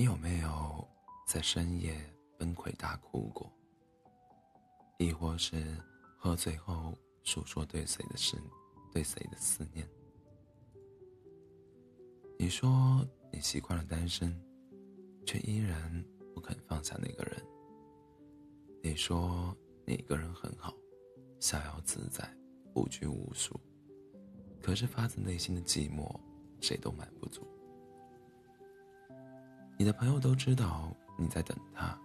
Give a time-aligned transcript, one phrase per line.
[0.00, 0.88] 你有没有
[1.26, 1.94] 在深夜
[2.38, 3.52] 崩溃大哭过？
[4.96, 5.76] 亦或是
[6.16, 8.38] 喝醉后诉说对谁的思，
[8.90, 9.86] 对谁的思念？
[12.38, 14.34] 你说你习惯了单身，
[15.26, 16.02] 却依然
[16.34, 17.36] 不肯放下那个人。
[18.82, 19.54] 你说
[19.84, 20.74] 你一个人很好，
[21.40, 22.26] 逍遥自在，
[22.74, 23.60] 无拘无束。
[24.62, 26.10] 可是发自内心的寂寞，
[26.62, 27.46] 谁都瞒不住。
[29.80, 31.98] 你的朋友都知道你在等他，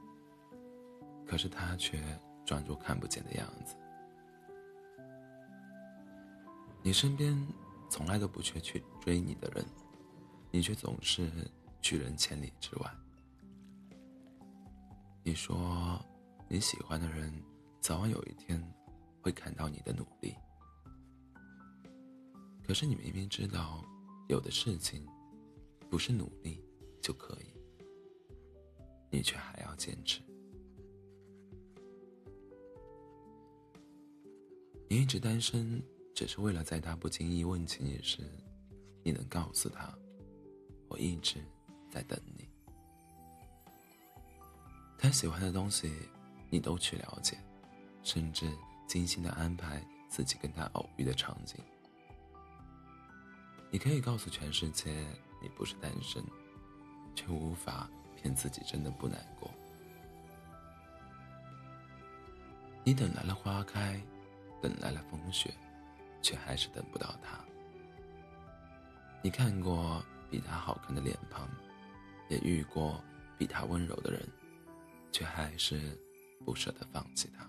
[1.27, 2.01] 可是他却
[2.45, 3.75] 装作看不见的样子。
[6.81, 7.37] 你身边
[7.89, 9.65] 从来都不缺去追你的人，
[10.51, 11.29] 你却总是
[11.81, 12.89] 拒人千里之外。
[15.21, 15.99] 你说
[16.47, 17.29] 你喜欢的人，
[17.81, 18.57] 早晚有一天
[19.21, 20.33] 会看到你的努力，
[22.65, 23.83] 可是你明明知道，
[24.29, 25.05] 有的事情
[25.89, 26.63] 不是努力
[27.01, 27.53] 就可以。
[29.15, 30.19] 你却还要坚持。
[34.89, 35.81] 你一直单身，
[36.13, 38.19] 只是为了在他不经意问起你时，
[39.03, 39.97] 你能告诉他，
[40.89, 41.41] 我一直
[41.89, 42.45] 在等你。
[44.97, 45.93] 他喜欢的东西，
[46.49, 47.37] 你都去了解，
[48.03, 48.51] 甚至
[48.85, 51.57] 精心的安排自己跟他偶遇的场景。
[53.71, 54.91] 你可以告诉全世界
[55.41, 56.21] 你不是单身，
[57.15, 57.89] 却无法。
[58.25, 59.47] 骗自己真的不难过。
[62.83, 64.01] 你等来了花开，
[64.63, 65.53] 等来了风雪，
[66.23, 67.39] 却还是等不到他。
[69.21, 71.47] 你看过比他好看的脸庞，
[72.27, 72.99] 也遇过
[73.37, 74.27] 比他温柔的人，
[75.11, 75.95] 却还是
[76.43, 77.47] 不舍得放弃他。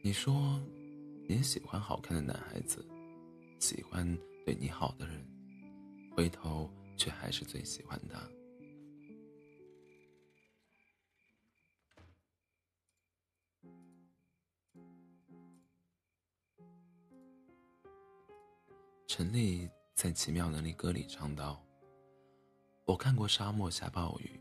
[0.00, 0.60] 你说
[1.28, 2.86] 你喜欢好看的男孩子，
[3.58, 4.06] 喜欢
[4.46, 5.26] 对你好的人，
[6.14, 8.20] 回头却还是最喜欢他。
[19.16, 21.64] 陈丽在《奇妙能力歌》里唱道
[22.84, 24.40] ：“我看过沙漠下暴雨，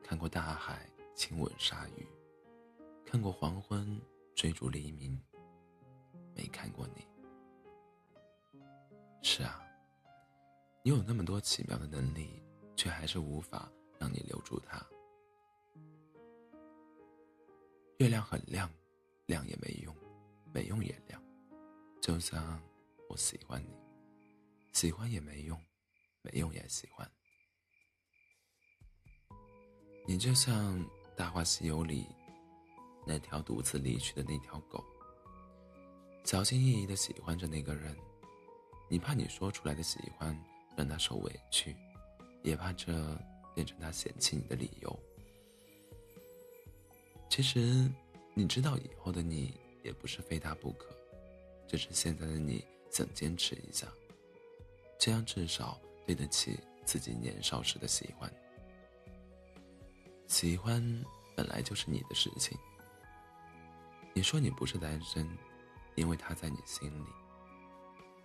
[0.00, 2.06] 看过大海亲吻鲨鱼，
[3.04, 4.00] 看过黄昏
[4.36, 5.20] 追逐黎明，
[6.36, 7.04] 没看过你。”
[9.22, 9.60] 是啊，
[10.84, 12.40] 你有那么多奇妙的能力，
[12.76, 13.68] 却还是无法
[13.98, 14.80] 让你留住他。
[17.98, 18.70] 月亮很亮，
[19.26, 19.92] 亮也没用，
[20.52, 21.20] 没用也亮，
[22.00, 22.62] 就像
[23.08, 23.81] 我喜欢你。
[24.72, 25.60] 喜欢也没用，
[26.22, 27.10] 没用也喜欢。
[30.06, 30.80] 你就像
[31.16, 32.06] 《大话西游》里
[33.06, 34.82] 那条独自离去的那条狗，
[36.24, 37.96] 小心翼翼的喜欢着那个人。
[38.88, 40.36] 你怕你说出来的喜欢
[40.76, 41.76] 让他受委屈，
[42.42, 42.92] 也怕这
[43.54, 44.98] 变成他嫌弃你的理由。
[47.30, 47.90] 其实，
[48.34, 50.94] 你知道以后的你也不是非他不可，
[51.68, 53.86] 只是现在的你想坚持一下。
[55.04, 55.76] 这样至少
[56.06, 58.32] 对得起自己年少时的喜欢。
[60.28, 60.80] 喜欢
[61.36, 62.56] 本来就是你的事情。
[64.14, 65.28] 你说你不是单身，
[65.96, 67.08] 因为他在你心里。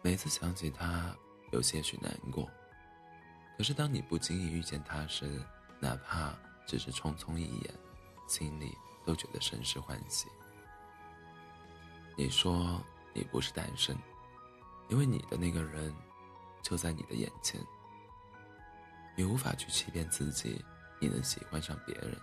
[0.03, 1.17] 每次想起他，
[1.51, 2.47] 有些许难过。
[3.57, 5.43] 可是当你不经意遇见他时，
[5.79, 6.31] 哪怕
[6.67, 7.73] 只是匆匆一眼，
[8.27, 8.71] 心里
[9.03, 10.27] 都觉得甚是欢喜。
[12.15, 12.79] 你说
[13.15, 13.97] 你不是单身，
[14.89, 15.91] 因为你的那个人。
[16.69, 17.57] 就在你的眼前，
[19.15, 20.61] 你无法去欺骗自己，
[20.99, 22.13] 你能喜欢上别人。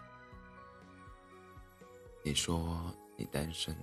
[2.22, 3.74] 你说你单身，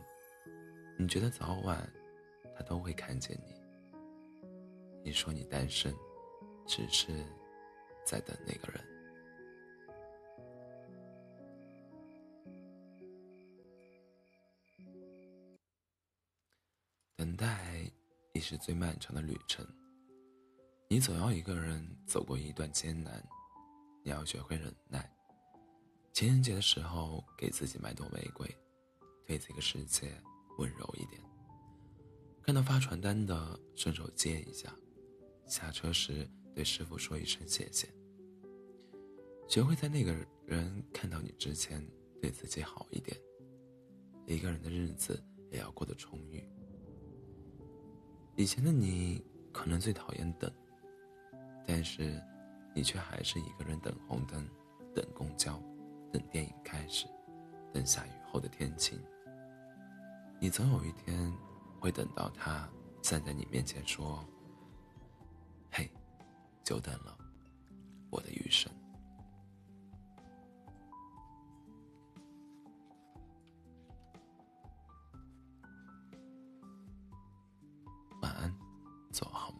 [0.99, 1.91] 你觉得早晚
[2.55, 3.55] 他都会看见你。
[5.03, 5.91] 你说你单身，
[6.67, 7.25] 只是
[8.05, 8.85] 在等那个人。
[17.15, 17.91] 等待
[18.33, 19.65] 已是最漫长的旅程。
[20.91, 23.25] 你总要一个人走过一段艰难，
[24.03, 25.09] 你要学会忍耐。
[26.11, 28.45] 情人节的时候，给自己买朵玫瑰，
[29.25, 30.13] 对这个世界
[30.57, 31.21] 温柔一点。
[32.41, 34.69] 看到发传单的，顺手接一下。
[35.45, 37.87] 下车时，对师傅说一声谢谢。
[39.47, 40.13] 学会在那个
[40.45, 41.81] 人看到你之前，
[42.21, 43.17] 对自己好一点。
[44.25, 45.23] 一个人的日子
[45.53, 46.45] 也要过得充裕。
[48.35, 49.23] 以前的你，
[49.53, 50.51] 可能最讨厌等。
[51.65, 52.21] 但是，
[52.73, 54.47] 你却还是一个人等红灯，
[54.93, 55.61] 等公交，
[56.11, 57.07] 等电影开始，
[57.73, 59.01] 等下雨后的天晴。
[60.39, 61.31] 你总有一天
[61.79, 62.67] 会等到他
[63.01, 64.25] 站在你面前说
[65.71, 65.89] ：“嘿，
[66.63, 67.17] 久等了，
[68.09, 68.71] 我的余生。”
[78.21, 78.53] 晚安，
[79.11, 79.50] 做好。